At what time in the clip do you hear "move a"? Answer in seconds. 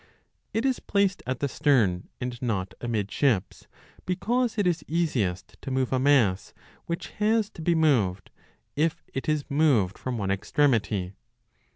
5.69-5.99